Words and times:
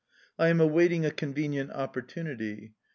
I 0.39 0.47
am 0.47 0.59
awaiting 0.59 1.05
a 1.05 1.11
convenient 1.11 1.69
opportunity. 1.69 2.73